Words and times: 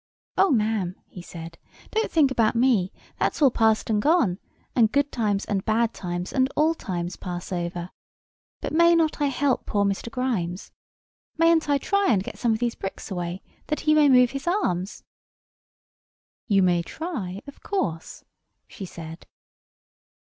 "Oh, 0.35 0.49
ma'am," 0.49 0.95
he 1.05 1.21
said, 1.21 1.59
"don't 1.91 2.09
think 2.09 2.31
about 2.31 2.55
me; 2.55 2.91
that's 3.19 3.39
all 3.39 3.51
past 3.51 3.87
and 3.87 4.01
gone, 4.01 4.39
and 4.75 4.91
good 4.91 5.11
times 5.11 5.45
and 5.45 5.63
bad 5.63 5.93
times 5.93 6.33
and 6.33 6.51
all 6.55 6.73
times 6.73 7.17
pass 7.17 7.51
over. 7.51 7.91
But 8.61 8.73
may 8.73 8.95
not 8.95 9.21
I 9.21 9.27
help 9.27 9.67
poor 9.67 9.85
Mr. 9.85 10.09
Grimes? 10.09 10.71
Mayn't 11.37 11.69
I 11.69 11.77
try 11.77 12.07
and 12.09 12.23
get 12.23 12.39
some 12.39 12.51
of 12.51 12.57
these 12.57 12.73
bricks 12.73 13.11
away, 13.11 13.43
that 13.67 13.81
he 13.81 13.93
may 13.93 14.09
move 14.09 14.31
his 14.31 14.47
arms?" 14.47 15.03
"You 16.47 16.63
may 16.63 16.81
try, 16.81 17.43
of 17.45 17.61
course," 17.61 18.23
she 18.67 18.85
said. 18.85 19.27